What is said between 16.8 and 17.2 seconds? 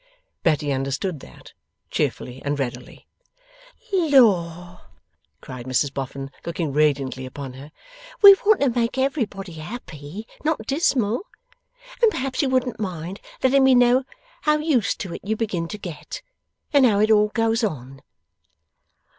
how it